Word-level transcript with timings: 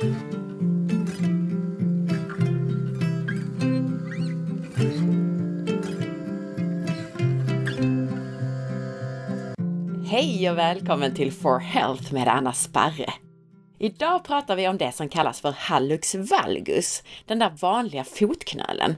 Hej 0.00 0.10
och 10.50 10.58
välkommen 10.58 11.14
till 11.14 11.32
For 11.32 11.58
Health 11.58 12.12
med 12.12 12.28
Anna 12.28 12.52
Sparre! 12.52 13.12
Idag 13.78 14.24
pratar 14.24 14.56
vi 14.56 14.68
om 14.68 14.78
det 14.78 14.92
som 14.92 15.08
kallas 15.08 15.40
för 15.40 15.50
hallux 15.50 16.14
valgus, 16.14 17.02
den 17.26 17.38
där 17.38 17.50
vanliga 17.60 18.04
fotknölen. 18.04 18.94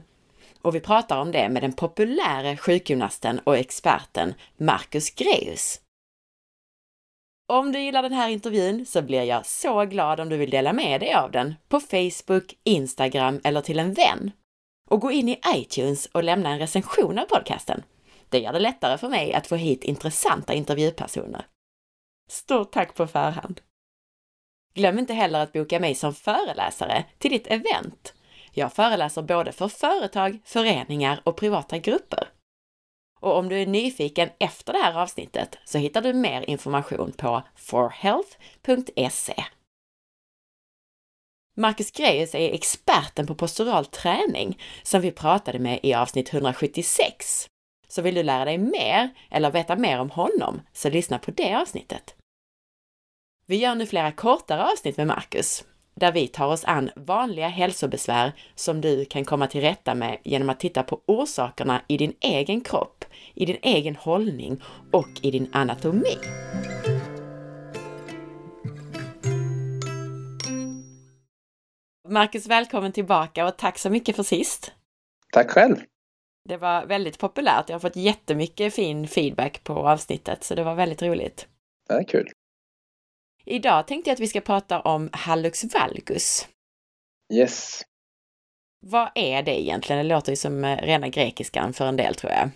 Och 0.61 0.75
vi 0.75 0.79
pratar 0.79 1.21
om 1.21 1.31
det 1.31 1.49
med 1.49 1.63
den 1.63 1.73
populära 1.73 2.57
sjukgymnasten 2.57 3.39
och 3.39 3.57
experten 3.57 4.33
Marcus 4.57 5.09
Greus. 5.09 5.79
Om 7.51 7.71
du 7.71 7.79
gillar 7.79 8.03
den 8.03 8.13
här 8.13 8.29
intervjun 8.29 8.85
så 8.85 9.01
blir 9.01 9.23
jag 9.23 9.45
så 9.45 9.85
glad 9.85 10.19
om 10.19 10.29
du 10.29 10.37
vill 10.37 10.49
dela 10.49 10.73
med 10.73 11.01
dig 11.01 11.13
av 11.13 11.31
den 11.31 11.55
på 11.69 11.79
Facebook, 11.79 12.57
Instagram 12.63 13.41
eller 13.43 13.61
till 13.61 13.79
en 13.79 13.93
vän. 13.93 14.31
Och 14.89 15.01
gå 15.01 15.11
in 15.11 15.29
i 15.29 15.39
iTunes 15.55 16.05
och 16.05 16.23
lämna 16.23 16.49
en 16.49 16.59
recension 16.59 17.19
av 17.19 17.25
podcasten. 17.25 17.83
Det 18.29 18.39
gör 18.39 18.53
det 18.53 18.59
lättare 18.59 18.97
för 18.97 19.09
mig 19.09 19.33
att 19.33 19.47
få 19.47 19.55
hit 19.55 19.83
intressanta 19.83 20.53
intervjupersoner. 20.53 21.45
Stort 22.29 22.71
tack 22.71 22.95
på 22.95 23.07
förhand! 23.07 23.61
Glöm 24.73 24.99
inte 24.99 25.13
heller 25.13 25.39
att 25.39 25.53
boka 25.53 25.79
mig 25.79 25.95
som 25.95 26.13
föreläsare 26.13 27.05
till 27.17 27.31
ditt 27.31 27.47
event. 27.47 28.13
Jag 28.51 28.73
föreläser 28.73 29.21
både 29.21 29.51
för 29.51 29.67
företag, 29.67 30.39
föreningar 30.45 31.21
och 31.23 31.37
privata 31.37 31.77
grupper. 31.77 32.30
Och 33.21 33.37
om 33.37 33.49
du 33.49 33.61
är 33.61 33.65
nyfiken 33.65 34.29
efter 34.39 34.73
det 34.73 34.79
här 34.79 35.01
avsnittet 35.01 35.57
så 35.65 35.77
hittar 35.77 36.01
du 36.01 36.13
mer 36.13 36.49
information 36.49 37.11
på 37.11 37.43
forhealth.se. 37.55 39.43
Marcus 41.57 41.91
Greus 41.91 42.35
är 42.35 42.53
experten 42.53 43.27
på 43.27 43.35
postural 43.35 43.85
träning 43.85 44.61
som 44.83 45.01
vi 45.01 45.11
pratade 45.11 45.59
med 45.59 45.79
i 45.83 45.93
avsnitt 45.93 46.33
176. 46.33 47.47
Så 47.87 48.01
vill 48.01 48.15
du 48.15 48.23
lära 48.23 48.45
dig 48.45 48.57
mer 48.57 49.09
eller 49.31 49.51
veta 49.51 49.75
mer 49.75 49.99
om 49.99 50.09
honom, 50.09 50.61
så 50.73 50.89
lyssna 50.89 51.19
på 51.19 51.31
det 51.31 51.55
avsnittet. 51.55 52.15
Vi 53.45 53.55
gör 53.55 53.75
nu 53.75 53.85
flera 53.85 54.11
kortare 54.11 54.63
avsnitt 54.63 54.97
med 54.97 55.07
Marcus, 55.07 55.65
där 55.95 56.11
vi 56.11 56.27
tar 56.27 56.47
oss 56.47 56.65
an 56.65 56.89
vanliga 56.95 57.47
hälsobesvär 57.47 58.33
som 58.55 58.81
du 58.81 59.05
kan 59.05 59.25
komma 59.25 59.47
till 59.47 59.61
rätta 59.61 59.95
med 59.95 60.17
genom 60.23 60.49
att 60.49 60.59
titta 60.59 60.83
på 60.83 61.01
orsakerna 61.05 61.81
i 61.87 61.97
din 61.97 62.13
egen 62.19 62.61
kropp, 62.61 63.00
i 63.33 63.45
din 63.45 63.57
egen 63.61 63.95
hållning 63.95 64.61
och 64.91 65.09
i 65.21 65.31
din 65.31 65.49
anatomi. 65.53 66.17
Marcus, 72.09 72.47
välkommen 72.47 72.91
tillbaka 72.91 73.45
och 73.45 73.57
tack 73.57 73.77
så 73.77 73.89
mycket 73.89 74.15
för 74.15 74.23
sist! 74.23 74.71
Tack 75.33 75.51
själv! 75.51 75.75
Det 76.49 76.57
var 76.57 76.85
väldigt 76.85 77.19
populärt. 77.19 77.69
Jag 77.69 77.75
har 77.75 77.79
fått 77.79 77.95
jättemycket 77.95 78.75
fin 78.75 79.07
feedback 79.07 79.63
på 79.63 79.73
avsnittet, 79.73 80.43
så 80.43 80.55
det 80.55 80.63
var 80.63 80.75
väldigt 80.75 81.01
roligt. 81.01 81.47
Det 81.87 81.93
är 81.93 82.03
kul. 82.03 82.29
Idag 83.45 83.87
tänkte 83.87 84.09
jag 84.09 84.13
att 84.13 84.19
vi 84.19 84.27
ska 84.27 84.41
prata 84.41 84.79
om 84.79 85.09
hallux 85.13 85.63
valgus. 85.73 86.47
Yes. 87.33 87.81
Vad 88.85 89.09
är 89.15 89.43
det 89.43 89.61
egentligen? 89.61 90.05
Det 90.05 90.15
låter 90.15 90.31
ju 90.31 90.35
som 90.35 90.63
eh, 90.63 90.77
rena 90.77 91.07
grekiskan 91.09 91.73
för 91.73 91.85
en 91.85 91.97
del 91.97 92.15
tror 92.15 92.31
jag. 92.31 92.49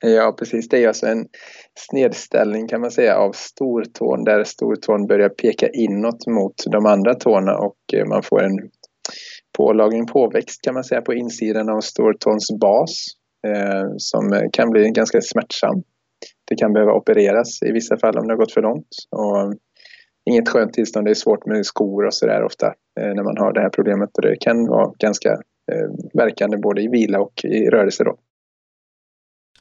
Ja, 0.00 0.36
precis. 0.38 0.68
Det 0.68 0.84
är 0.84 0.88
alltså 0.88 1.06
en 1.06 1.26
snedställning 1.74 2.68
kan 2.68 2.80
man 2.80 2.90
säga 2.90 3.16
av 3.16 3.32
stortån 3.32 4.24
där 4.24 4.44
stortån 4.44 5.06
börjar 5.06 5.28
peka 5.28 5.68
inåt 5.68 6.26
mot 6.26 6.54
de 6.66 6.86
andra 6.86 7.14
tårna 7.14 7.58
och 7.58 7.76
eh, 7.94 8.06
man 8.06 8.22
får 8.22 8.42
en 8.42 8.70
pålagring, 9.58 10.06
påväxt 10.06 10.62
kan 10.62 10.74
man 10.74 10.84
säga 10.84 11.00
på 11.00 11.14
insidan 11.14 11.68
av 11.68 11.80
stortåns 11.80 12.48
bas 12.60 13.06
eh, 13.46 13.84
som 13.96 14.32
eh, 14.32 14.42
kan 14.52 14.70
bli 14.70 14.90
ganska 14.90 15.20
smärtsam. 15.20 15.82
Det 16.48 16.56
kan 16.56 16.72
behöva 16.72 16.92
opereras 16.92 17.62
i 17.62 17.72
vissa 17.72 17.96
fall 17.98 18.18
om 18.18 18.26
det 18.26 18.32
har 18.32 18.38
gått 18.38 18.52
för 18.52 18.62
långt. 18.62 18.88
Och 19.10 19.54
inget 20.30 20.48
skönt 20.48 20.72
tillstånd. 20.72 21.06
Det 21.06 21.10
är 21.10 21.14
svårt 21.14 21.46
med 21.46 21.66
skor 21.66 22.06
och 22.06 22.14
sådär 22.14 22.44
ofta 22.44 22.66
eh, 23.00 23.14
när 23.14 23.22
man 23.22 23.38
har 23.38 23.52
det 23.52 23.60
här 23.60 23.70
problemet. 23.70 24.10
Och 24.16 24.22
det 24.22 24.36
kan 24.40 24.66
vara 24.66 24.92
ganska 24.98 25.30
eh, 25.72 25.88
verkande 26.14 26.56
både 26.56 26.82
i 26.82 26.88
vila 26.88 27.20
och 27.20 27.44
i 27.44 27.70
rörelse 27.70 28.04
då. 28.04 28.16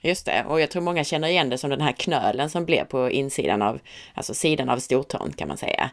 Just 0.06 0.26
det, 0.26 0.46
och 0.48 0.62
jag 0.62 0.72
tror 0.72 0.82
många 0.82 1.04
känner 1.04 1.28
igen 1.28 1.50
det 1.50 1.58
som 1.58 1.70
den 1.70 1.82
här 1.82 1.92
knölen 1.92 2.50
som 2.50 2.66
blir 2.66 2.84
på 2.84 3.10
insidan 3.10 3.62
av, 3.62 3.80
alltså 4.14 4.34
sidan 4.34 4.70
av 4.70 4.78
stortån 4.78 5.32
kan 5.32 5.48
man 5.48 5.58
säga. 5.58 5.92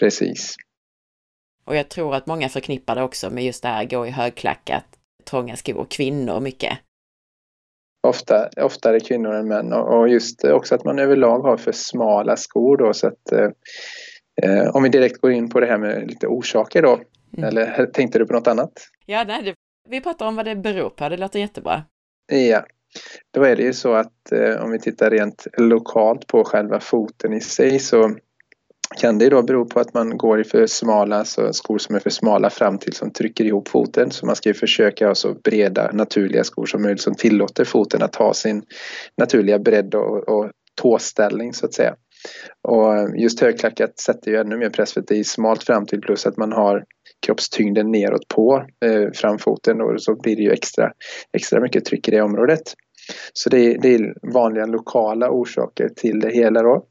Precis. 0.00 0.56
Och 1.64 1.76
jag 1.76 1.88
tror 1.88 2.14
att 2.14 2.26
många 2.26 2.48
förknippar 2.48 2.94
det 2.94 3.02
också 3.02 3.30
med 3.30 3.44
just 3.44 3.62
det 3.62 3.68
här 3.68 3.84
gå 3.84 4.06
i 4.06 4.10
högklackat, 4.10 4.84
trånga 5.24 5.56
skor, 5.56 5.86
kvinnor 5.90 6.40
mycket. 6.40 6.78
Ofta, 8.06 8.48
oftare 8.56 9.00
kvinnor 9.00 9.34
än 9.34 9.48
män 9.48 9.72
och 9.72 10.08
just 10.08 10.44
också 10.44 10.74
att 10.74 10.84
man 10.84 10.98
överlag 10.98 11.40
har 11.40 11.56
för 11.56 11.72
smala 11.72 12.36
skor 12.36 12.76
då 12.76 12.92
så 12.92 13.06
att 13.06 13.32
eh, 13.32 13.48
eh, 14.42 14.76
om 14.76 14.82
vi 14.82 14.88
direkt 14.88 15.20
går 15.20 15.32
in 15.32 15.50
på 15.50 15.60
det 15.60 15.66
här 15.66 15.78
med 15.78 16.08
lite 16.08 16.26
orsaker 16.26 16.82
då. 16.82 17.00
Mm. 17.36 17.48
Eller 17.48 17.86
tänkte 17.86 18.18
du 18.18 18.26
på 18.26 18.32
något 18.32 18.46
annat? 18.46 18.72
Ja, 19.06 19.24
nej, 19.24 19.42
det, 19.42 19.54
vi 19.88 20.00
pratar 20.00 20.26
om 20.26 20.36
vad 20.36 20.44
det 20.44 20.56
beror 20.56 20.90
på. 20.90 21.08
Det 21.08 21.16
låter 21.16 21.38
jättebra. 21.38 21.84
Ja, 22.32 22.64
då 23.30 23.42
är 23.42 23.56
det 23.56 23.62
ju 23.62 23.72
så 23.72 23.94
att 23.94 24.32
eh, 24.32 24.62
om 24.64 24.70
vi 24.70 24.78
tittar 24.78 25.10
rent 25.10 25.46
lokalt 25.56 26.26
på 26.26 26.44
själva 26.44 26.80
foten 26.80 27.32
i 27.32 27.40
sig 27.40 27.78
så 27.78 28.16
kan 29.00 29.18
det 29.18 29.28
då 29.28 29.42
bero 29.42 29.64
på 29.64 29.80
att 29.80 29.94
man 29.94 30.16
går 30.16 30.40
i 30.40 30.44
för 30.44 30.66
smala, 30.66 31.16
alltså 31.16 31.52
skor 31.52 31.78
som 31.78 31.94
är 31.94 32.00
för 32.00 32.10
smala 32.10 32.50
fram 32.50 32.78
till 32.78 32.92
som 32.92 33.10
trycker 33.10 33.44
ihop 33.44 33.68
foten. 33.68 34.10
Så 34.10 34.26
man 34.26 34.36
ska 34.36 34.48
ju 34.48 34.54
försöka 34.54 35.06
ha 35.06 35.14
så 35.14 35.34
breda 35.34 35.90
naturliga 35.92 36.44
skor 36.44 36.66
som 36.66 36.82
möjligt 36.82 37.00
som 37.00 37.14
tillåter 37.14 37.64
foten 37.64 38.02
att 38.02 38.16
ha 38.16 38.34
sin 38.34 38.62
naturliga 39.16 39.58
bredd 39.58 39.94
och, 39.94 40.28
och 40.28 40.50
tåställning 40.74 41.54
så 41.54 41.66
att 41.66 41.74
säga. 41.74 41.94
Och 42.68 43.18
just 43.18 43.40
högklackat 43.40 43.98
sätter 43.98 44.30
ju 44.30 44.36
ännu 44.36 44.56
mer 44.56 44.70
press 44.70 44.92
för 44.92 45.00
att 45.00 45.06
det 45.06 45.18
är 45.18 45.24
smalt 45.24 45.64
fram 45.64 45.86
till 45.86 46.00
plus 46.00 46.26
att 46.26 46.36
man 46.36 46.52
har 46.52 46.84
kroppstyngden 47.26 47.90
neråt 47.90 48.28
på 48.28 48.66
eh, 48.84 49.10
framfoten 49.14 49.80
och 49.80 50.02
så 50.02 50.14
blir 50.14 50.36
det 50.36 50.42
ju 50.42 50.50
extra, 50.50 50.92
extra 51.32 51.60
mycket 51.60 51.84
tryck 51.84 52.08
i 52.08 52.10
det 52.10 52.22
området. 52.22 52.62
Så 53.32 53.50
det 53.50 53.58
är, 53.58 53.78
det 53.82 53.94
är 53.94 54.14
vanliga 54.32 54.66
lokala 54.66 55.30
orsaker 55.30 55.88
till 55.88 56.20
det 56.20 56.30
hela 56.30 56.62
då. 56.62 56.86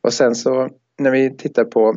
Och 0.00 0.12
sen 0.12 0.34
så 0.34 0.68
när 0.98 1.10
vi 1.10 1.36
tittar 1.36 1.64
på 1.64 1.96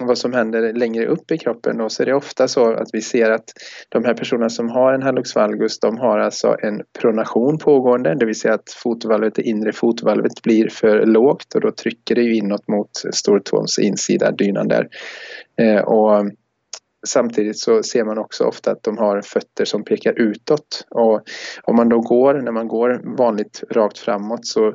vad 0.00 0.18
som 0.18 0.32
händer 0.32 0.72
längre 0.72 1.06
upp 1.06 1.30
i 1.30 1.38
kroppen 1.38 1.78
då, 1.78 1.88
så 1.88 2.02
är 2.02 2.06
det 2.06 2.14
ofta 2.14 2.48
så 2.48 2.72
att 2.72 2.88
vi 2.92 3.02
ser 3.02 3.30
att 3.30 3.44
de 3.88 4.04
här 4.04 4.14
personerna 4.14 4.48
som 4.50 4.68
har 4.68 4.92
en 4.92 5.02
hallux 5.02 5.34
valgus 5.34 5.80
de 5.80 5.98
har 5.98 6.18
alltså 6.18 6.56
en 6.62 6.82
pronation 7.00 7.58
pågående, 7.58 8.14
det 8.14 8.26
vill 8.26 8.40
säga 8.40 8.54
att 8.54 8.70
fotvalvet, 8.70 9.34
det 9.34 9.42
inre 9.42 9.72
fotvalvet 9.72 10.42
blir 10.42 10.68
för 10.68 11.06
lågt 11.06 11.54
och 11.54 11.60
då 11.60 11.70
trycker 11.70 12.14
det 12.14 12.22
ju 12.22 12.34
inåt 12.36 12.68
mot 12.68 12.90
stortåns 13.12 13.78
insida, 13.78 14.30
dynan 14.30 14.68
där. 14.68 14.88
Eh, 15.60 15.80
och 15.80 16.30
Samtidigt 17.06 17.58
så 17.58 17.82
ser 17.82 18.04
man 18.04 18.18
också 18.18 18.44
ofta 18.44 18.70
att 18.70 18.82
de 18.82 18.98
har 18.98 19.22
fötter 19.22 19.64
som 19.64 19.84
pekar 19.84 20.12
utåt. 20.12 20.86
Och 20.90 21.22
om 21.62 21.76
man 21.76 21.88
då 21.88 22.00
går, 22.00 22.34
när 22.34 22.52
man 22.52 22.68
går 22.68 23.16
vanligt 23.16 23.62
rakt 23.70 23.98
framåt 23.98 24.46
så 24.46 24.74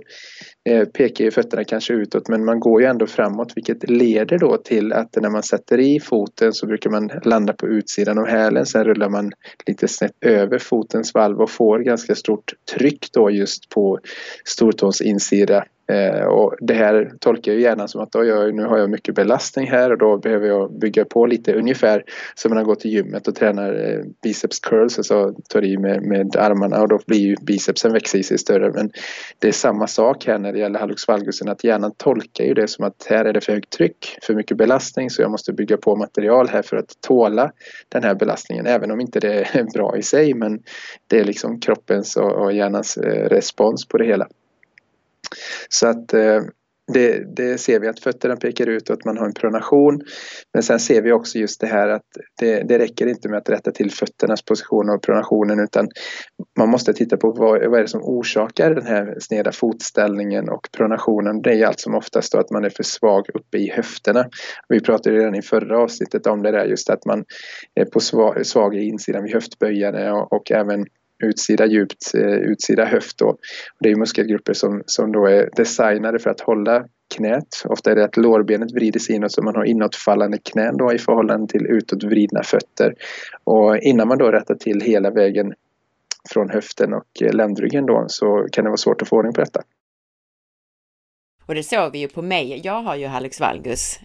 Eh, 0.67 0.85
pekar 0.85 1.25
ju 1.25 1.31
fötterna 1.31 1.63
kanske 1.63 1.93
utåt 1.93 2.27
men 2.27 2.45
man 2.45 2.59
går 2.59 2.81
ju 2.81 2.87
ändå 2.87 3.07
framåt 3.07 3.51
vilket 3.55 3.89
leder 3.89 4.37
då 4.37 4.57
till 4.57 4.93
att 4.93 5.15
när 5.15 5.29
man 5.29 5.43
sätter 5.43 5.79
i 5.79 5.99
foten 5.99 6.53
så 6.53 6.65
brukar 6.65 6.89
man 6.89 7.11
landa 7.23 7.53
på 7.53 7.67
utsidan 7.67 8.17
av 8.17 8.27
hälen. 8.27 8.65
Sen 8.65 8.83
rullar 8.83 9.09
man 9.09 9.31
lite 9.65 9.87
snett 9.87 10.11
över 10.21 10.59
fotens 10.59 11.13
valv 11.13 11.41
och 11.41 11.49
får 11.49 11.79
ganska 11.79 12.15
stort 12.15 12.53
tryck 12.75 13.07
då 13.13 13.31
just 13.31 13.69
på 13.69 13.99
stortåns 14.45 15.01
insida 15.01 15.63
Eh, 15.91 16.25
och 16.25 16.55
det 16.59 16.73
här 16.73 17.11
tolkar 17.19 17.51
jag 17.51 17.61
gärna 17.61 17.87
som 17.87 18.01
att 18.01 18.11
då 18.11 18.25
jag, 18.25 18.55
nu 18.55 18.63
har 18.63 18.77
jag 18.77 18.89
mycket 18.89 19.15
belastning 19.15 19.67
här 19.67 19.91
och 19.91 19.97
då 19.97 20.17
behöver 20.17 20.47
jag 20.47 20.79
bygga 20.79 21.05
på 21.05 21.25
lite 21.25 21.53
ungefär 21.53 22.03
som 22.35 22.49
när 22.49 22.55
man 22.55 22.65
går 22.65 22.75
till 22.75 22.91
gymmet 22.91 23.27
och 23.27 23.35
tränar 23.35 23.73
eh, 23.73 23.99
biceps 24.23 24.59
curls 24.59 24.97
och 24.97 25.05
så 25.05 25.33
tar 25.49 25.63
i 25.65 25.77
med, 25.77 26.01
med 26.01 26.35
armarna 26.35 26.81
och 26.81 26.87
då 26.87 26.99
blir 27.07 27.19
ju 27.19 27.35
bicepsen 27.41 27.93
växer 27.93 28.19
i 28.19 28.23
sig 28.23 28.37
större. 28.37 28.71
Men 28.71 28.91
det 29.39 29.47
är 29.47 29.51
samma 29.51 29.87
sak 29.87 30.25
här 30.25 30.39
när 30.39 30.53
det 30.57 30.61
gäller 30.61 30.79
hallux 30.79 31.07
valgusen 31.07 31.49
att 31.49 31.63
hjärnan 31.63 31.91
tolkar 31.97 32.43
ju 32.43 32.53
det 32.53 32.67
som 32.67 32.85
att 32.85 33.07
här 33.09 33.25
är 33.25 33.33
det 33.33 33.41
för 33.41 33.53
högt 33.53 33.69
tryck, 33.69 34.17
för 34.21 34.33
mycket 34.33 34.57
belastning 34.57 35.09
så 35.09 35.21
jag 35.21 35.31
måste 35.31 35.53
bygga 35.53 35.77
på 35.77 35.95
material 35.95 36.47
här 36.49 36.61
för 36.61 36.77
att 36.77 37.01
tåla 37.01 37.51
den 37.89 38.03
här 38.03 38.15
belastningen 38.15 38.65
även 38.65 38.91
om 38.91 39.01
inte 39.01 39.19
det 39.19 39.33
är 39.33 39.63
bra 39.73 39.97
i 39.97 40.03
sig 40.03 40.33
men 40.33 40.63
det 41.07 41.19
är 41.19 41.23
liksom 41.23 41.59
kroppens 41.59 42.17
och, 42.17 42.53
hjärnans 42.53 42.97
eh, 42.97 43.29
respons 43.29 43.87
på 43.87 43.97
det 43.97 44.05
hela. 44.05 44.27
Så 45.69 45.87
att 45.87 46.13
eh, 46.13 46.41
det, 46.93 47.35
det, 47.35 47.57
ser 47.57 47.79
vi 47.79 47.87
att 47.87 47.99
fötterna 47.99 48.35
pekar 48.35 48.67
ut 48.67 48.89
och 48.89 48.93
att 48.93 49.05
man 49.05 49.17
har 49.17 49.25
en 49.25 49.33
pronation. 49.33 50.01
Men 50.53 50.63
sen 50.63 50.79
ser 50.79 51.01
vi 51.01 51.11
också 51.11 51.37
just 51.37 51.61
det 51.61 51.67
här 51.67 51.87
att 51.87 52.05
det, 52.39 52.63
det 52.63 52.79
räcker 52.79 53.07
inte 53.07 53.29
med 53.29 53.37
att 53.37 53.49
rätta 53.49 53.71
till 53.71 53.91
fötternas 53.91 54.41
position 54.41 54.89
och 54.89 55.01
pronationen 55.01 55.59
utan 55.59 55.87
man 56.59 56.69
måste 56.69 56.93
titta 56.93 57.17
på 57.17 57.31
vad, 57.31 57.69
vad 57.69 57.79
är 57.79 57.81
det 57.81 57.87
som 57.87 58.01
orsakar 58.03 58.75
den 58.75 58.85
här 58.85 59.15
sneda 59.19 59.51
fotställningen 59.51 60.49
och 60.49 60.67
pronationen. 60.77 61.41
Det 61.41 61.53
är 61.53 61.65
allt 61.65 61.79
som 61.79 61.95
oftast 61.95 62.31
då 62.31 62.39
att 62.39 62.51
man 62.51 62.65
är 62.65 62.69
för 62.69 62.83
svag 62.83 63.29
uppe 63.33 63.57
i 63.57 63.69
höfterna. 63.69 64.25
Vi 64.69 64.79
pratade 64.79 65.15
redan 65.15 65.35
i 65.35 65.41
förra 65.41 65.79
avsnittet 65.79 66.27
om 66.27 66.43
det 66.43 66.51
där 66.51 66.65
just 66.65 66.89
att 66.89 67.05
man 67.05 67.25
är 67.75 67.85
på 67.85 67.99
svag, 67.99 68.45
svag 68.45 68.75
i 68.75 68.83
insidan 68.83 69.23
vid 69.23 69.33
höftböjarna 69.33 70.13
och, 70.13 70.33
och 70.33 70.51
även 70.51 70.85
utsida 71.23 71.65
djupt, 71.65 72.13
eh, 72.15 72.35
utsida 72.35 72.85
höft. 72.85 73.17
Då. 73.17 73.37
Det 73.79 73.91
är 73.91 73.95
muskelgrupper 73.95 74.53
som, 74.53 74.83
som 74.85 75.11
då 75.11 75.25
är 75.25 75.49
designade 75.55 76.19
för 76.19 76.29
att 76.29 76.41
hålla 76.41 76.85
knät. 77.15 77.63
Ofta 77.65 77.91
är 77.91 77.95
det 77.95 78.05
att 78.05 78.17
lårbenet 78.17 78.71
vrider 78.71 78.99
sig 78.99 79.15
inåt 79.15 79.31
så 79.31 79.41
man 79.41 79.55
har 79.55 79.63
inåtfallande 79.63 80.37
knän 80.37 80.77
då 80.77 80.93
i 80.93 80.97
förhållande 80.97 81.47
till 81.47 81.65
utåtvridna 81.65 82.43
fötter. 82.43 82.93
Och 83.43 83.77
innan 83.77 84.07
man 84.07 84.17
då 84.17 84.31
rättar 84.31 84.55
till 84.55 84.81
hela 84.81 85.11
vägen 85.11 85.53
från 86.29 86.49
höften 86.49 86.93
och 86.93 87.21
eh, 87.21 87.33
ländryggen 87.33 87.85
då 87.85 88.05
så 88.07 88.47
kan 88.51 88.63
det 88.63 88.69
vara 88.69 88.77
svårt 88.77 89.01
att 89.01 89.07
få 89.07 89.15
ordning 89.15 89.33
på 89.33 89.41
detta. 89.41 89.61
Och 91.45 91.55
det 91.55 91.63
såg 91.63 91.91
vi 91.91 91.99
ju 91.99 92.07
på 92.07 92.21
mig. 92.21 92.61
Jag 92.63 92.81
har 92.81 92.95
ju 92.95 93.05
hallux 93.05 93.39
valgus 93.39 93.99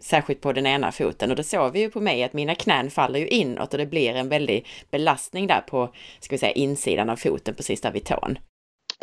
särskilt 0.00 0.40
på 0.40 0.52
den 0.52 0.66
ena 0.66 0.92
foten 0.92 1.30
och 1.30 1.36
det 1.36 1.44
såg 1.44 1.72
vi 1.72 1.80
ju 1.80 1.90
på 1.90 2.00
mig 2.00 2.24
att 2.24 2.32
mina 2.32 2.54
knän 2.54 2.90
faller 2.90 3.20
ju 3.20 3.28
inåt 3.28 3.72
och 3.72 3.78
det 3.78 3.86
blir 3.86 4.14
en 4.14 4.28
väldig 4.28 4.66
belastning 4.90 5.46
där 5.46 5.60
på, 5.60 5.94
ska 6.20 6.34
vi 6.34 6.38
säga, 6.38 6.52
insidan 6.52 7.10
av 7.10 7.16
foten 7.16 7.54
precis 7.54 7.80
där 7.80 7.92
vid 7.92 8.04
tån. 8.04 8.38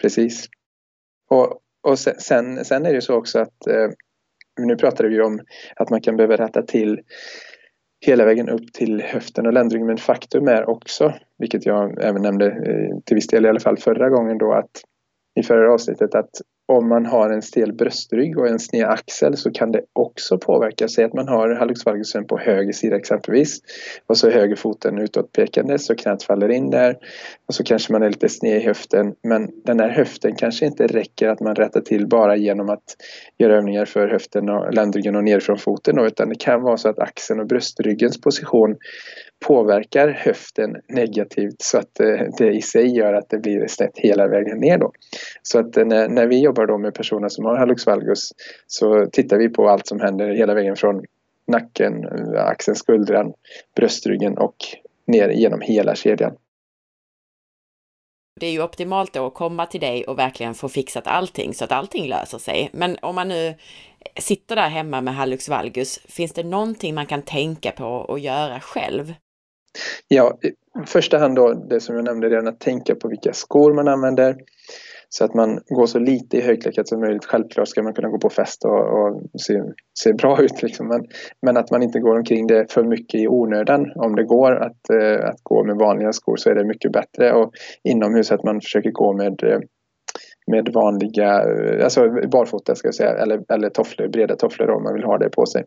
Precis. 0.02 0.50
Och, 1.30 1.60
och 1.84 2.00
sen, 2.00 2.66
sen 2.66 2.86
är 2.86 2.90
det 2.90 2.96
ju 2.96 3.02
så 3.02 3.16
också 3.16 3.40
att 3.40 3.68
eh, 3.68 3.90
nu 4.60 4.76
pratade 4.76 5.10
vi 5.10 5.22
om 5.22 5.40
att 5.76 5.90
man 5.90 6.02
kan 6.02 6.18
behöva 6.18 6.36
rätta 6.36 6.62
till 6.62 7.00
hela 8.06 8.26
vägen 8.26 8.50
upp 8.50 8.74
till 8.74 9.02
höften 9.02 9.48
och 9.48 9.54
ländryggen 9.54 9.88
men 9.88 9.98
faktum 9.98 10.48
är 10.48 10.70
också, 10.70 11.14
vilket 11.38 11.66
jag 11.66 12.04
även 12.04 12.22
nämnde 12.22 12.46
eh, 12.46 13.00
till 13.06 13.16
viss 13.16 13.28
del 13.28 13.46
i 13.46 13.50
alla 13.50 13.60
fall 13.60 13.78
förra 13.78 14.10
gången 14.10 14.38
då 14.38 14.54
att 14.54 14.82
i 15.40 15.44
förra 15.44 15.74
avsnittet 15.74 16.16
att 16.16 16.42
om 16.70 16.90
man 16.90 17.06
har 17.06 17.30
en 17.30 17.42
stel 17.42 17.74
bröstrygg 17.74 18.38
och 18.38 18.48
en 18.48 18.60
sned 18.60 18.86
axel 18.86 19.38
så 19.38 19.52
kan 19.52 19.72
det 19.72 19.82
också 19.94 20.38
påverka. 20.38 20.88
Säg 20.88 21.06
att 21.06 21.14
man 21.14 21.28
har 21.28 21.56
hallux 21.56 21.86
valgusen 21.86 22.28
på 22.28 22.38
höger 22.38 22.74
sida 22.74 22.96
exempelvis 22.96 23.60
och 24.08 24.18
så 24.18 24.30
höger 24.30 24.56
foten 24.56 24.98
utåtpekande 24.98 25.80
så 25.80 25.96
knät 25.96 26.24
faller 26.24 26.50
in 26.50 26.70
där 26.70 26.98
och 27.48 27.54
så 27.54 27.64
kanske 27.64 27.94
man 27.94 28.04
är 28.04 28.10
lite 28.10 28.30
sned 28.30 28.58
i 28.58 28.66
höften 28.66 29.16
men 29.24 29.50
den 29.66 29.78
där 29.78 29.90
höften 29.90 30.36
kanske 30.36 30.66
inte 30.66 30.88
räcker 30.88 31.28
att 31.28 31.40
man 31.40 31.56
rättar 31.56 31.82
till 31.82 32.08
bara 32.08 32.36
genom 32.36 32.70
att 32.70 32.96
göra 33.38 33.58
övningar 33.58 33.86
för 33.86 34.08
höften 34.08 34.50
och 34.50 34.74
ländryggen 34.74 35.16
och 35.16 35.24
nerifrån 35.24 35.58
foten 35.58 35.96
då, 35.96 36.06
utan 36.06 36.30
det 36.30 36.36
kan 36.36 36.62
vara 36.62 36.78
så 36.78 36.90
att 36.90 37.00
axeln 37.00 37.40
och 37.40 37.48
bröstryggens 37.48 38.22
position 38.22 38.78
påverkar 39.46 40.08
höften 40.08 40.76
negativt 40.88 41.62
så 41.62 41.78
att 41.78 42.00
eh, 42.00 42.22
det 42.38 42.52
i 42.52 42.62
sig 42.62 42.98
gör 42.98 43.14
att 43.14 43.30
det 43.30 43.38
blir 43.38 43.68
snett 43.68 43.98
hela 43.98 44.28
vägen 44.28 44.58
ner 44.58 44.78
då. 44.78 44.92
Så 45.42 45.60
att 45.60 45.78
eh, 45.78 45.86
när, 45.86 46.10
när 46.10 46.28
vi 46.28 46.42
jobbar 46.42 46.68
då 46.68 46.78
med 46.78 46.94
personer 46.94 47.30
som 47.30 47.46
har 47.46 47.58
hallux 47.58 47.86
valgus 47.86 48.30
så 48.68 49.06
tittar 49.12 49.38
vi 49.38 49.50
på 49.50 49.70
allt 49.70 49.88
som 49.88 50.00
händer 50.00 50.30
hela 50.30 50.54
vägen 50.54 50.76
från 50.76 51.04
nacken, 51.48 52.04
eh, 52.04 52.46
axeln, 52.46 52.76
skuldran, 52.76 53.34
bröstryggen 53.76 54.38
och 54.38 54.56
ner 55.08 55.30
genom 55.30 55.62
hela 55.62 55.96
kedjan. 55.96 56.36
Det 58.40 58.46
är 58.46 58.52
ju 58.52 58.64
optimalt 58.64 59.14
då 59.14 59.26
att 59.26 59.34
komma 59.34 59.66
till 59.66 59.80
dig 59.80 60.04
och 60.04 60.20
verkligen 60.20 60.54
få 60.54 60.70
fixat 60.70 61.08
allting 61.08 61.54
så 61.54 61.64
att 61.64 61.72
allting 61.72 62.08
löser 62.08 62.38
sig. 62.38 62.70
Men 62.74 62.98
om 63.02 63.16
man 63.16 63.28
nu 63.28 63.56
sitter 64.20 64.56
där 64.56 64.70
hemma 64.70 65.02
med 65.02 65.16
hallux 65.16 65.50
valgus, 65.50 66.00
finns 66.06 66.34
det 66.34 66.44
någonting 66.44 66.96
man 66.96 67.06
kan 67.06 67.22
tänka 67.22 67.72
på 67.72 68.14
att 68.14 68.22
göra 68.22 68.60
själv? 68.60 69.14
Ja, 70.08 70.38
i 70.42 70.52
första 70.86 71.18
hand 71.18 71.36
då 71.36 71.54
det 71.54 71.80
som 71.80 71.96
jag 71.96 72.06
nämnde 72.06 72.30
redan, 72.30 72.48
att 72.48 72.60
tänka 72.60 72.96
på 72.96 73.08
vilka 73.08 73.34
skor 73.34 73.74
man 73.74 73.88
använder. 73.88 74.36
Så 75.12 75.26
att 75.26 75.34
man 75.34 75.60
går 75.68 75.86
så 75.86 76.00
lite 76.00 76.38
i 76.38 76.42
högklackat 76.42 76.88
som 76.88 77.00
möjligt. 77.00 77.26
Självklart 77.26 77.68
ska 77.68 77.84
man 77.84 77.94
kunna 77.94 78.10
gå 78.10 78.18
på 78.18 78.30
fest 78.30 78.66
och, 78.66 79.00
och 79.00 79.22
se, 79.42 79.62
se 80.00 80.14
bra 80.14 80.42
ut. 80.42 80.62
Liksom. 80.62 80.88
Men, 80.88 81.06
men, 81.42 81.58
att 81.58 81.72
man 81.72 81.84
inte 81.84 82.00
går 82.00 82.18
omkring 82.18 82.48
det 82.48 82.72
för 82.72 82.84
mycket 82.84 83.22
i 83.22 83.28
onödan. 83.28 83.92
Om 83.96 84.16
det 84.16 84.24
går 84.24 84.56
att, 84.56 84.90
eh, 84.90 85.30
att 85.30 85.44
gå 85.44 85.64
med 85.64 85.76
vanliga 85.76 86.14
skor 86.14 86.36
så 86.36 86.50
är 86.50 86.56
det 86.56 86.66
mycket 86.66 86.92
bättre. 86.92 87.34
Och 87.34 87.52
inomhus 87.84 88.32
att 88.32 88.44
man 88.44 88.62
försöker 88.62 88.92
gå 88.92 89.14
med 89.14 89.44
eh, 89.44 89.60
med 90.52 90.70
vanliga, 90.74 91.44
eh, 91.44 91.84
alltså 91.84 92.10
barfota 92.32 92.76
ska 92.76 92.88
jag 92.88 92.96
säga, 92.96 93.18
eller, 93.18 93.54
eller 93.54 93.70
tofflor, 93.70 94.08
breda 94.08 94.36
tofflor 94.36 94.70
om 94.70 94.84
man 94.84 94.94
vill 94.94 95.04
ha 95.04 95.18
det 95.18 95.30
på 95.30 95.46
sig. 95.46 95.64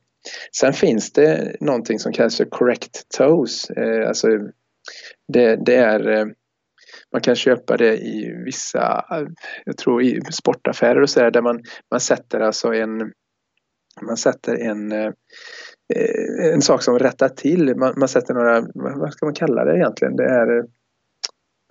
Sen 0.60 0.72
finns 0.72 1.12
det 1.12 1.56
någonting 1.60 1.98
som 1.98 2.12
kallas 2.12 2.36
för 2.36 2.44
correct 2.44 3.08
toes. 3.18 3.70
Eh, 3.70 4.08
alltså 4.08 4.28
det, 5.32 5.56
det 5.56 5.76
är 5.76 6.08
eh, 6.08 6.24
man 7.12 7.20
kan 7.20 7.34
köpa 7.34 7.76
det 7.76 7.96
i 7.96 8.42
vissa, 8.44 9.04
eh, 9.10 9.26
jag 9.64 9.76
tror 9.76 10.02
i 10.02 10.20
sportaffärer 10.30 11.02
och 11.02 11.10
så 11.10 11.20
där, 11.20 11.30
där 11.30 11.42
man, 11.42 11.60
man 11.90 12.00
sätter 12.00 12.40
alltså 12.40 12.74
en 12.74 13.12
man 14.00 14.16
sätter 14.16 14.54
en, 14.54 14.92
eh, 14.92 15.12
en 16.52 16.62
sak 16.62 16.82
som 16.82 16.98
rättar 16.98 17.28
till. 17.28 17.76
Man, 17.76 17.94
man 17.96 18.08
sätter 18.08 18.34
några, 18.34 18.60
vad 18.74 19.12
ska 19.12 19.26
man 19.26 19.34
kalla 19.34 19.64
det 19.64 19.76
egentligen? 19.76 20.16
Det 20.16 20.24
är 20.24 20.64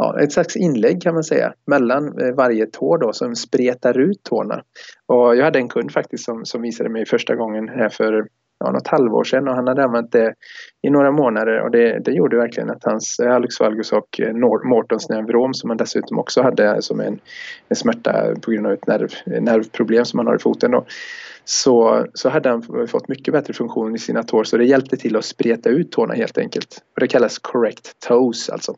ja, 0.02 0.20
ett 0.20 0.32
slags 0.32 0.56
inlägg 0.56 1.02
kan 1.02 1.14
man 1.14 1.24
säga 1.24 1.54
mellan 1.66 2.22
eh, 2.22 2.34
varje 2.34 2.66
tå 2.66 2.98
då 2.98 3.14
som 3.14 3.36
spretar 3.36 4.00
ut 4.00 4.24
tårna. 4.24 4.64
Och 5.06 5.36
jag 5.36 5.44
hade 5.46 5.60
en 5.60 5.70
kund 5.70 5.92
faktiskt 5.92 6.26
som, 6.26 6.46
som 6.46 6.62
visade 6.62 6.90
mig 6.90 7.06
första 7.06 7.36
gången 7.36 7.70
här 7.70 7.90
för 7.90 8.28
ja, 8.60 8.72
något 8.72 8.88
halvår 8.88 9.24
sedan 9.24 9.48
och 9.48 9.56
han 9.56 9.68
hade 9.68 9.84
använt 9.84 10.12
det 10.12 10.34
i 10.82 10.90
några 10.90 11.12
månader 11.12 11.62
och 11.62 11.72
det, 11.72 12.00
det 12.00 12.12
gjorde 12.12 12.38
verkligen 12.38 12.70
att 12.70 12.84
hans 12.84 13.20
eh, 13.20 13.36
Alex 13.36 13.60
valgus 13.60 13.92
och 13.92 14.20
eh, 14.20 14.34
Mortons 14.64 15.10
neurom 15.10 15.54
som 15.54 15.70
han 15.70 15.78
dessutom 15.78 16.20
också 16.20 16.42
hade 16.42 16.82
som 16.82 17.00
en, 17.00 17.20
en 17.70 17.76
smärta 17.76 18.36
på 18.42 18.52
grund 18.52 18.68
av 18.68 18.74
ett 18.74 18.88
nerv, 18.88 19.10
nervproblem 19.42 20.06
som 20.06 20.20
han 20.20 20.28
har 20.28 20.36
i 20.36 20.40
foten 20.40 20.72
då, 20.72 20.86
så, 21.46 22.06
så 22.14 22.30
hade 22.30 22.50
han 22.50 22.88
fått 22.88 23.08
mycket 23.08 23.34
bättre 23.34 23.54
funktion 23.54 23.96
i 23.96 24.00
sina 24.00 24.24
tår 24.24 24.44
så 24.44 24.58
det 24.58 24.66
hjälpte 24.66 24.98
till 24.98 25.16
att 25.16 25.26
spreta 25.26 25.70
ut 25.70 25.92
tårna 25.92 26.14
helt 26.14 26.38
enkelt. 26.38 26.84
Och 26.96 27.00
det 27.00 27.08
kallas 27.08 27.40
correct 27.40 28.00
toes 28.08 28.50
alltså 28.50 28.76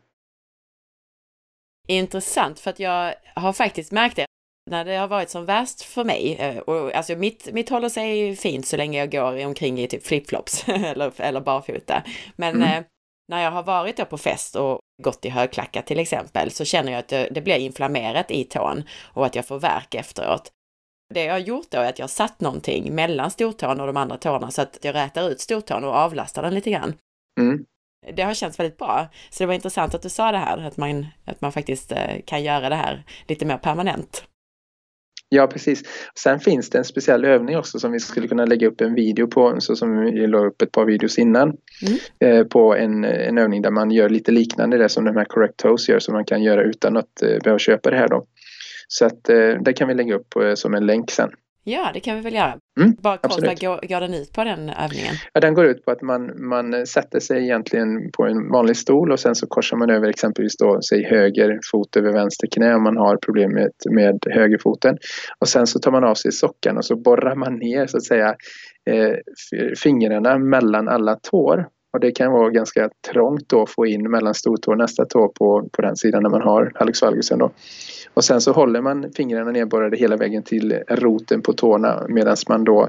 intressant 1.86 2.60
för 2.60 2.70
att 2.70 2.80
jag 2.80 3.14
har 3.34 3.52
faktiskt 3.52 3.92
märkt 3.92 4.16
det 4.16 4.26
när 4.70 4.84
det 4.84 4.96
har 4.96 5.08
varit 5.08 5.30
som 5.30 5.44
värst 5.44 5.82
för 5.82 6.04
mig. 6.04 6.36
Eh, 6.40 6.58
och 6.58 6.94
alltså 6.94 7.16
mitt, 7.16 7.52
mitt 7.52 7.68
håller 7.68 7.88
sig 7.88 8.36
fint 8.36 8.66
så 8.66 8.76
länge 8.76 8.98
jag 8.98 9.12
går 9.12 9.46
omkring 9.46 9.80
i 9.80 9.86
typ 9.88 10.06
flipflops 10.06 10.68
eller, 10.68 11.20
eller 11.20 11.40
barfota. 11.40 12.02
Men 12.36 12.54
mm. 12.54 12.68
eh, 12.68 12.84
när 13.28 13.42
jag 13.42 13.50
har 13.50 13.62
varit 13.62 13.96
då 13.96 14.04
på 14.04 14.18
fest 14.18 14.56
och 14.56 14.78
gått 15.02 15.24
i 15.24 15.28
högklackat 15.28 15.86
till 15.86 15.98
exempel 15.98 16.50
så 16.50 16.64
känner 16.64 16.92
jag 16.92 16.98
att 16.98 17.08
det, 17.08 17.28
det 17.30 17.40
blir 17.40 17.58
inflammerat 17.58 18.30
i 18.30 18.44
tån 18.44 18.82
och 19.02 19.26
att 19.26 19.34
jag 19.34 19.46
får 19.46 19.58
värk 19.58 19.94
efteråt. 19.94 20.50
Det 21.14 21.24
jag 21.24 21.34
har 21.34 21.38
gjort 21.38 21.70
då 21.70 21.78
är 21.78 21.88
att 21.88 21.98
jag 21.98 22.04
har 22.04 22.08
satt 22.08 22.40
någonting 22.40 22.94
mellan 22.94 23.30
stortån 23.30 23.80
och 23.80 23.86
de 23.86 23.96
andra 23.96 24.16
tårna 24.16 24.50
så 24.50 24.62
att 24.62 24.78
jag 24.82 24.94
rätar 24.94 25.30
ut 25.30 25.40
stortån 25.40 25.84
och 25.84 25.94
avlastar 25.94 26.42
den 26.42 26.54
lite 26.54 26.70
grann. 26.70 26.94
Mm 27.40 27.64
det 28.14 28.22
har 28.22 28.34
känts 28.34 28.58
väldigt 28.60 28.78
bra. 28.78 29.08
Så 29.30 29.42
det 29.42 29.46
var 29.46 29.54
intressant 29.54 29.94
att 29.94 30.02
du 30.02 30.08
sa 30.08 30.32
det 30.32 30.38
här, 30.38 30.66
att 30.66 30.76
man, 30.76 31.06
att 31.24 31.40
man 31.40 31.52
faktiskt 31.52 31.92
eh, 31.92 32.20
kan 32.26 32.42
göra 32.42 32.68
det 32.68 32.74
här 32.74 33.04
lite 33.28 33.46
mer 33.46 33.56
permanent. 33.56 34.24
Ja, 35.28 35.46
precis. 35.46 35.82
Sen 36.18 36.40
finns 36.40 36.70
det 36.70 36.78
en 36.78 36.84
speciell 36.84 37.24
övning 37.24 37.56
också 37.56 37.78
som 37.78 37.92
vi 37.92 38.00
skulle 38.00 38.28
kunna 38.28 38.44
lägga 38.44 38.68
upp 38.68 38.80
en 38.80 38.94
video 38.94 39.26
på, 39.26 39.56
så 39.58 39.76
som 39.76 40.00
vi 40.00 40.26
la 40.26 40.38
upp 40.38 40.62
ett 40.62 40.72
par 40.72 40.84
videos 40.84 41.18
innan, 41.18 41.56
mm. 41.82 41.98
eh, 42.18 42.46
på 42.46 42.74
en, 42.74 43.04
en 43.04 43.38
övning 43.38 43.62
där 43.62 43.70
man 43.70 43.90
gör 43.90 44.08
lite 44.08 44.32
liknande 44.32 44.78
det 44.78 44.88
som 44.88 45.04
de 45.04 45.16
här 45.16 45.24
Correct 45.24 45.56
Toes 45.56 45.88
gör, 45.88 45.98
som 45.98 46.14
man 46.14 46.24
kan 46.24 46.42
göra 46.42 46.62
utan 46.62 46.96
att 46.96 47.22
eh, 47.22 47.38
behöva 47.44 47.58
köpa 47.58 47.90
det 47.90 47.96
här 47.96 48.08
då. 48.08 48.26
Så 48.88 49.06
att 49.06 49.28
eh, 49.28 49.62
det 49.64 49.72
kan 49.72 49.88
vi 49.88 49.94
lägga 49.94 50.14
upp 50.14 50.36
eh, 50.36 50.54
som 50.54 50.74
en 50.74 50.86
länk 50.86 51.10
sen. 51.10 51.30
Ja, 51.66 51.90
det 51.94 52.00
kan 52.00 52.16
vi 52.16 52.22
väl 52.22 52.34
göra. 52.34 52.58
Mm, 52.80 52.94
Bara 52.98 53.16
kort, 53.16 53.42
vad 53.42 53.60
går, 53.60 53.88
går 53.88 54.00
den 54.00 54.14
ut 54.14 54.32
på 54.32 54.44
den 54.44 54.70
övningen? 54.70 55.14
Ja, 55.32 55.40
den 55.40 55.54
går 55.54 55.64
ut 55.64 55.84
på 55.84 55.90
att 55.90 56.02
man, 56.02 56.48
man 56.48 56.86
sätter 56.86 57.20
sig 57.20 57.42
egentligen 57.42 58.10
på 58.12 58.24
en 58.26 58.52
vanlig 58.52 58.76
stol 58.76 59.12
och 59.12 59.20
sen 59.20 59.34
så 59.34 59.46
korsar 59.46 59.76
man 59.76 59.90
över 59.90 60.08
exempelvis 60.08 60.56
då, 60.56 60.82
säg 60.82 61.04
höger 61.04 61.60
fot 61.70 61.96
över 61.96 62.12
vänster 62.12 62.48
knä 62.54 62.74
om 62.74 62.82
man 62.82 62.96
har 62.96 63.16
problem 63.16 63.52
med, 63.52 63.70
med 63.90 64.18
högerfoten. 64.30 64.96
Och 65.38 65.48
sen 65.48 65.66
så 65.66 65.78
tar 65.78 65.90
man 65.90 66.04
av 66.04 66.14
sig 66.14 66.32
sockan 66.32 66.76
och 66.76 66.84
så 66.84 66.96
borrar 66.96 67.34
man 67.34 67.54
ner 67.54 67.86
så 67.86 67.96
att 67.96 68.04
säga 68.04 68.34
eh, 68.90 69.14
fingrarna 69.82 70.38
mellan 70.38 70.88
alla 70.88 71.16
tår. 71.16 71.68
Och 71.94 72.00
det 72.00 72.12
kan 72.12 72.32
vara 72.32 72.50
ganska 72.50 72.90
trångt 73.12 73.48
då 73.48 73.62
att 73.62 73.70
få 73.70 73.86
in 73.86 74.10
mellan 74.10 74.34
stortå 74.34 74.70
och 74.70 74.78
nästa 74.78 75.04
tå 75.04 75.28
på, 75.28 75.68
på 75.72 75.82
den 75.82 75.96
sidan 75.96 76.22
när 76.22 76.30
man 76.30 76.42
har 76.42 76.72
hallux 76.74 77.02
valgusen 77.02 77.38
då. 77.38 77.50
Och 78.14 78.24
sen 78.24 78.40
så 78.40 78.52
håller 78.52 78.80
man 78.80 79.12
fingrarna 79.12 79.50
nedborrade 79.50 79.96
hela 79.96 80.16
vägen 80.16 80.42
till 80.42 80.82
roten 80.88 81.42
på 81.42 81.52
tårna 81.52 82.06
medan 82.08 82.36
man 82.48 82.64
då 82.64 82.88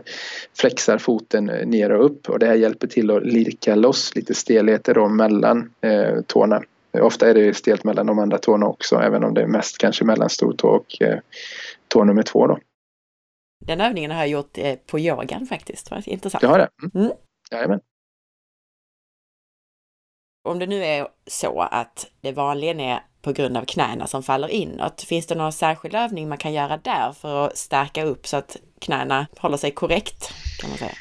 flexar 0.58 0.98
foten 0.98 1.46
ner 1.46 1.92
och 1.92 2.06
upp 2.06 2.30
och 2.30 2.40
det 2.40 2.46
här 2.46 2.56
hjälper 2.56 2.88
till 2.88 3.12
att 3.12 3.26
lirka 3.26 3.76
loss 3.76 4.16
lite 4.16 4.34
stelheter 4.34 4.94
då 4.94 5.08
mellan 5.08 5.72
eh, 5.82 6.22
tårna. 6.28 6.62
Ofta 7.02 7.30
är 7.30 7.34
det 7.34 7.54
stelt 7.54 7.84
mellan 7.84 8.06
de 8.06 8.20
andra 8.20 8.38
tårna 8.38 8.66
också 8.66 8.96
även 8.96 9.24
om 9.24 9.34
det 9.34 9.42
är 9.42 9.48
mest 9.48 9.78
kanske 9.78 10.06
mellan 10.06 10.30
stortå 10.30 10.68
och 10.68 11.02
eh, 11.02 11.20
tå 11.88 12.04
nummer 12.04 12.24
två 12.24 12.48
då. 12.48 12.60
Den 13.66 13.82
övningen 13.82 14.12
har 14.12 14.18
jag 14.18 14.28
gjort 14.28 14.58
eh, 14.58 14.76
på 14.92 15.00
yogan 15.00 15.46
faktiskt. 15.46 15.92
Var 15.92 16.10
intressant. 16.10 16.42
Du 16.42 16.48
har 16.48 16.60
det? 16.60 16.70
Mm. 17.00 17.12
Jajamän. 17.52 17.80
Om 20.46 20.60
det 20.60 20.68
nu 20.68 20.86
är 20.86 21.08
så 21.28 21.62
att 21.62 22.08
det 22.22 22.32
vanligen 22.32 22.80
är 22.80 23.00
på 23.22 23.32
grund 23.32 23.58
av 23.58 23.66
knäna 23.66 24.08
som 24.08 24.24
faller 24.24 24.48
inåt, 24.48 25.02
finns 25.02 25.26
det 25.26 25.36
någon 25.36 25.52
särskild 25.52 25.96
övning 25.96 26.30
man 26.30 26.38
kan 26.38 26.54
göra 26.54 26.78
där 26.78 27.12
för 27.12 27.46
att 27.46 27.58
stärka 27.58 28.04
upp 28.04 28.28
så 28.28 28.38
att 28.38 28.58
knäna 28.80 29.28
håller 29.38 29.58
sig 29.58 29.72
korrekt? 29.72 30.34
kan 30.60 30.70
man 30.70 30.78
säga? 30.78 30.92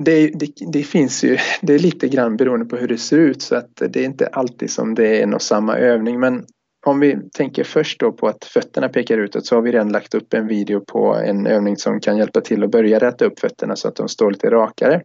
Det, 0.00 0.26
det, 0.26 0.52
det, 0.72 0.82
finns 0.82 1.24
ju, 1.24 1.38
det 1.60 1.74
är 1.74 1.78
lite 1.78 2.08
grann 2.08 2.36
beroende 2.36 2.66
på 2.66 2.76
hur 2.76 2.88
det 2.88 2.98
ser 2.98 3.18
ut 3.18 3.42
så 3.42 3.56
att 3.56 3.76
det 3.76 3.96
är 3.96 4.04
inte 4.04 4.26
alltid 4.26 4.70
som 4.70 4.94
det 4.94 5.18
är 5.18 5.22
en 5.22 5.34
och 5.34 5.42
samma 5.42 5.76
övning 5.76 6.20
men 6.20 6.46
om 6.88 7.00
vi 7.00 7.16
tänker 7.34 7.64
först 7.64 8.00
då 8.00 8.12
på 8.12 8.28
att 8.28 8.44
fötterna 8.44 8.88
pekar 8.88 9.18
utåt 9.18 9.46
så 9.46 9.54
har 9.54 9.62
vi 9.62 9.72
redan 9.72 9.92
lagt 9.92 10.14
upp 10.14 10.34
en 10.34 10.46
video 10.46 10.80
på 10.80 11.14
en 11.14 11.46
övning 11.46 11.76
som 11.76 12.00
kan 12.00 12.16
hjälpa 12.16 12.40
till 12.40 12.64
att 12.64 12.70
börja 12.70 12.98
rätta 12.98 13.24
upp 13.24 13.40
fötterna 13.40 13.76
så 13.76 13.88
att 13.88 13.96
de 13.96 14.08
står 14.08 14.30
lite 14.30 14.50
rakare. 14.50 15.02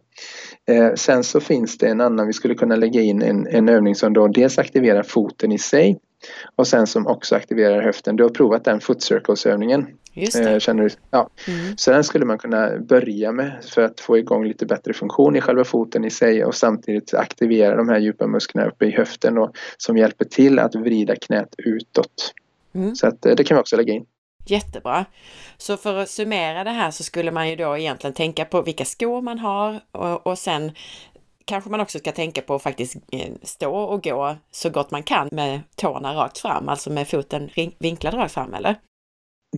Eh, 0.68 0.94
sen 0.94 1.24
så 1.24 1.40
finns 1.40 1.78
det 1.78 1.88
en 1.88 2.00
annan, 2.00 2.26
vi 2.26 2.32
skulle 2.32 2.54
kunna 2.54 2.76
lägga 2.76 3.00
in 3.00 3.22
en, 3.22 3.46
en 3.46 3.68
övning 3.68 3.94
som 3.94 4.12
då 4.12 4.28
dels 4.28 4.58
aktiverar 4.58 5.02
foten 5.02 5.52
i 5.52 5.58
sig 5.58 5.98
och 6.56 6.66
sen 6.66 6.86
som 6.86 7.06
också 7.06 7.36
aktiverar 7.36 7.82
höften. 7.82 8.16
Du 8.16 8.22
har 8.22 8.30
provat 8.30 8.64
den 8.64 8.80
foot 8.80 9.02
circles 9.02 9.46
övningen. 9.46 9.86
Just 10.12 10.32
det. 10.32 10.52
Eh, 10.52 10.58
känner 10.58 10.82
du? 10.82 10.90
Ja. 11.10 11.30
Mm. 11.48 11.76
Så 11.76 11.90
den 11.90 12.04
skulle 12.04 12.24
man 12.24 12.38
kunna 12.38 12.78
börja 12.78 13.32
med 13.32 13.64
för 13.74 13.82
att 13.82 14.00
få 14.00 14.18
igång 14.18 14.46
lite 14.46 14.66
bättre 14.66 14.92
funktion 14.92 15.36
i 15.36 15.40
själva 15.40 15.64
foten 15.64 16.04
i 16.04 16.10
sig 16.10 16.44
och 16.44 16.54
samtidigt 16.54 17.14
aktivera 17.14 17.76
de 17.76 17.88
här 17.88 17.98
djupa 17.98 18.26
musklerna 18.26 18.68
uppe 18.68 18.86
i 18.86 18.90
höften 18.90 19.34
då, 19.34 19.52
som 19.76 19.96
hjälper 19.96 20.24
till 20.24 20.58
att 20.58 20.74
vrida 20.74 21.16
knät 21.16 21.54
utåt. 21.58 22.34
Mm. 22.74 22.94
Så 22.94 23.06
att, 23.06 23.26
eh, 23.26 23.34
det 23.34 23.44
kan 23.44 23.56
vi 23.56 23.60
också 23.60 23.76
lägga 23.76 23.92
in. 23.92 24.06
Jättebra! 24.46 25.04
Så 25.56 25.76
för 25.76 25.96
att 25.96 26.10
summera 26.10 26.64
det 26.64 26.70
här 26.70 26.90
så 26.90 27.02
skulle 27.02 27.30
man 27.30 27.48
ju 27.50 27.56
då 27.56 27.78
egentligen 27.78 28.14
tänka 28.14 28.44
på 28.44 28.62
vilka 28.62 28.84
skor 28.84 29.22
man 29.22 29.38
har 29.38 29.80
och, 29.92 30.26
och 30.26 30.38
sen 30.38 30.72
kanske 31.44 31.70
man 31.70 31.80
också 31.80 31.98
ska 31.98 32.12
tänka 32.12 32.42
på 32.42 32.54
att 32.54 32.62
faktiskt 32.62 32.96
eh, 33.12 33.32
stå 33.42 33.76
och 33.76 34.04
gå 34.04 34.36
så 34.50 34.70
gott 34.70 34.90
man 34.90 35.02
kan 35.02 35.28
med 35.32 35.60
tårna 35.76 36.14
rakt 36.14 36.38
fram, 36.38 36.68
alltså 36.68 36.90
med 36.90 37.08
foten 37.08 37.50
vinklad 37.78 38.14
rakt 38.14 38.34
fram, 38.34 38.54
eller? 38.54 38.76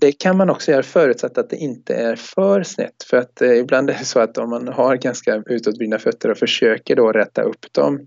Det 0.01 0.13
kan 0.13 0.37
man 0.37 0.51
också 0.51 0.71
göra 0.71 0.83
förutsatt 0.83 1.39
att 1.39 1.51
det 1.51 1.57
inte 1.57 1.95
är 1.95 2.17
för 2.17 2.63
snett. 2.63 3.03
För 3.11 3.17
att 3.17 3.43
eh, 3.43 3.59
ibland 3.59 3.91
är 3.91 3.95
det 3.99 4.05
så 4.05 4.21
att 4.21 4.39
om 4.39 4.51
man 4.51 4.69
har 4.69 4.97
ganska 4.97 5.43
utåtvridna 5.47 5.99
fötter 5.99 6.31
och 6.31 6.39
försöker 6.39 6.97
då 6.97 7.13
rätta 7.13 7.43
upp 7.43 7.73
dem 7.73 8.01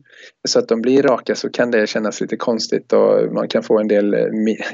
så 0.47 0.59
att 0.59 0.67
de 0.67 0.81
blir 0.81 1.03
raka 1.03 1.35
så 1.35 1.49
kan 1.49 1.71
det 1.71 1.87
kännas 1.87 2.21
lite 2.21 2.37
konstigt 2.37 2.93
och 2.93 3.33
man 3.33 3.47
kan 3.47 3.63
få 3.63 3.79
en 3.79 3.87
del 3.87 4.13
eh, 4.13 4.19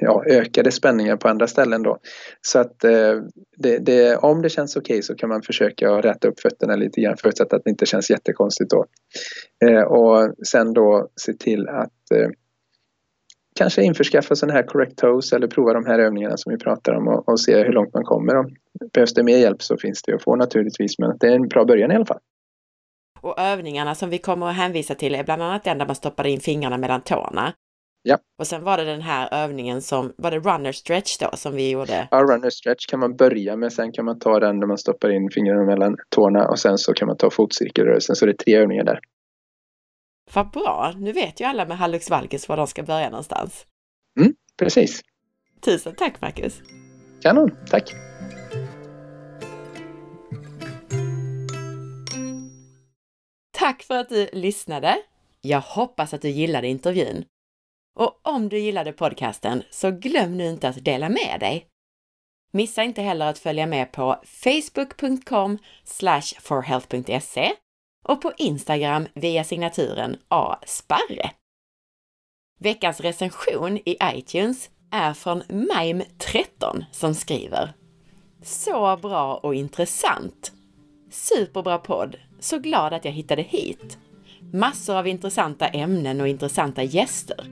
ja, 0.02 0.24
ökade 0.28 0.72
spänningar 0.72 1.18
på 1.18 1.28
andra 1.28 1.48
ställen 1.48 1.84
då. 1.84 1.98
Så 2.42 2.60
att 2.60 2.84
eh, 2.84 3.14
det, 3.58 3.78
det, 3.78 4.18
om 4.18 4.42
det 4.42 4.50
känns 4.50 4.76
okej 4.76 5.02
så 5.04 5.16
kan 5.16 5.30
man 5.30 5.42
försöka 5.42 5.96
att 5.96 6.06
rätta 6.06 6.28
upp 6.28 6.40
fötterna 6.40 6.76
lite 6.76 7.02
grann 7.02 7.18
förutsatt 7.18 7.54
att 7.54 7.64
det 7.64 7.70
inte 7.70 7.86
känns 7.86 8.10
jättekonstigt 8.10 8.72
då. 8.72 8.86
Eh, 9.66 9.84
och 9.84 10.34
sen 10.48 10.74
då 10.74 11.10
se 11.22 11.34
till 11.34 11.68
att 11.68 12.12
eh, 12.16 12.30
kanske 13.60 13.84
införskaffa 13.84 14.36
sådana 14.36 14.54
här 14.54 14.64
correct 14.64 14.98
toes 14.98 15.34
eller 15.34 15.48
prova 15.48 15.74
de 15.74 15.86
här 15.86 16.00
övningarna 16.00 16.38
som 16.38 16.52
vi 16.52 16.58
pratar 16.58 16.94
om 16.94 17.08
och, 17.08 17.30
och 17.30 17.40
se 17.40 17.64
hur 17.64 17.74
långt 17.74 17.94
man 17.94 18.04
kommer. 18.04 18.34
Då. 18.34 18.50
Behövs 18.94 19.14
det 19.14 19.24
mer 19.24 19.38
hjälp 19.38 19.62
så 19.62 19.78
finns 19.78 20.02
det 20.02 20.16
att 20.16 20.24
få 20.24 20.36
naturligtvis 20.36 21.00
men 21.00 21.18
det 21.20 21.28
är 21.28 21.36
en 21.36 21.48
bra 21.48 21.66
början 21.66 21.92
i 21.92 21.96
alla 21.96 22.06
fall. 22.06 22.20
Och 23.22 23.40
övningarna 23.40 23.96
som 23.96 24.10
vi 24.10 24.18
kommer 24.18 24.50
att 24.50 24.56
hänvisa 24.56 24.96
till 24.96 25.16
är 25.16 25.24
bland 25.24 25.44
annat 25.44 25.64
den 25.64 25.78
där 25.78 25.86
man 25.86 25.96
stoppade 25.96 26.30
in 26.30 26.40
fingrarna 26.40 26.78
mellan 26.78 27.02
tårna. 27.02 27.54
Ja. 28.08 28.18
Och 28.40 28.48
sen 28.48 28.64
var 28.64 28.78
det 28.78 28.84
den 28.84 29.02
här 29.02 29.44
övningen 29.44 29.82
som, 29.82 30.14
var 30.18 30.32
det 30.32 30.40
runner 30.40 30.72
stretch 30.72 31.18
då 31.18 31.30
som 31.34 31.56
vi 31.56 31.72
gjorde? 31.72 32.08
Ja, 32.12 32.18
runner 32.18 32.50
stretch 32.50 32.86
kan 32.86 33.00
man 33.00 33.16
börja 33.16 33.56
med, 33.56 33.74
sen 33.74 33.92
kan 33.92 34.06
man 34.06 34.20
ta 34.20 34.40
den 34.40 34.60
där 34.60 34.68
man 34.68 34.78
stoppar 34.78 35.10
in 35.10 35.30
fingrarna 35.30 35.66
mellan 35.66 35.98
tårna 36.10 36.48
och 36.48 36.60
sen 36.60 36.78
så 36.78 36.94
kan 36.94 37.08
man 37.08 37.18
ta 37.18 37.30
fotcirkelrörelsen 37.30 38.16
så 38.16 38.26
det 38.26 38.32
är 38.32 38.38
tre 38.44 38.56
övningar 38.56 38.84
där. 38.84 39.00
Vad 40.34 40.52
bra! 40.52 40.94
Nu 40.98 41.12
vet 41.12 41.40
ju 41.42 41.46
alla 41.46 41.66
med 41.66 41.78
hallux 41.78 42.10
valgus 42.10 42.50
var 42.50 42.58
de 42.58 42.68
ska 42.68 42.84
börja 42.84 43.10
någonstans. 43.10 43.66
Precis. 44.58 45.02
Tusen 45.62 45.96
tack 45.96 46.22
Marcus! 46.22 46.62
Kanon, 47.22 47.58
tack! 47.70 47.94
Tack 53.58 53.84
för 53.84 53.98
att 53.98 54.10
du 54.10 54.30
lyssnade! 54.34 54.98
Jag 55.42 55.62
hoppas 55.62 56.14
att 56.14 56.22
du 56.22 56.30
gillade 56.30 56.68
intervjun. 56.68 57.26
Och 57.96 58.20
om 58.24 58.50
du 58.50 58.60
gillade 58.60 58.94
podcasten 58.94 59.64
så 59.70 59.92
glöm 59.92 60.38
nu 60.38 60.50
inte 60.50 60.70
att 60.70 60.86
dela 60.86 61.10
med 61.10 61.38
dig. 61.40 61.68
Missa 62.52 62.84
inte 62.84 63.02
heller 63.02 63.26
att 63.26 63.40
följa 63.40 63.66
med 63.66 63.92
på 63.92 64.22
facebook.com 64.26 65.58
forhealth.se 66.42 67.52
och 68.06 68.22
på 68.22 68.32
Instagram 68.38 69.08
via 69.14 69.44
signaturen 69.44 70.18
asparre. 70.28 71.32
Veckans 72.60 73.00
recension 73.00 73.78
i 73.78 73.98
iTunes 74.04 74.70
är 74.92 75.14
från 75.14 75.44
Mime13 75.44 76.86
som 76.92 77.14
skriver 77.16 77.74
Så 78.44 78.98
bra 78.98 79.36
och 79.36 79.56
intressant! 79.56 80.52
Superbra 81.10 81.78
podd! 81.78 82.16
Så 82.40 82.60
glad 82.60 82.94
att 82.94 83.06
jag 83.06 83.12
hittade 83.12 83.42
hit! 83.42 83.98
Massor 84.54 84.96
av 84.96 85.08
intressanta 85.08 85.68
ämnen 85.68 86.22
och 86.22 86.28
intressanta 86.28 86.84
gäster. 86.84 87.46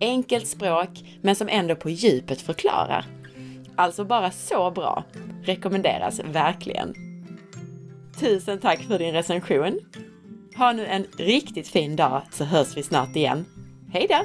Enkelt 0.00 0.46
språk, 0.46 0.88
men 1.22 1.36
som 1.36 1.48
ändå 1.48 1.76
på 1.76 1.90
djupet 1.90 2.40
förklarar. 2.40 3.06
Alltså 3.76 4.04
bara 4.04 4.30
så 4.30 4.70
bra! 4.70 5.04
Rekommenderas 5.44 6.20
verkligen! 6.20 7.11
Tusen 8.22 8.58
tack 8.58 8.82
för 8.82 8.98
din 8.98 9.12
recension! 9.12 9.80
Ha 10.56 10.72
nu 10.72 10.86
en 10.86 11.06
riktigt 11.18 11.68
fin 11.68 11.96
dag 11.96 12.22
så 12.32 12.44
hörs 12.44 12.76
vi 12.76 12.82
snart 12.82 13.16
igen. 13.16 13.44
Hej 13.92 14.06
då! 14.08 14.24